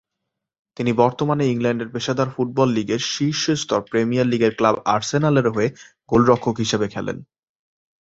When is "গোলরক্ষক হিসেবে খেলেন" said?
6.09-7.17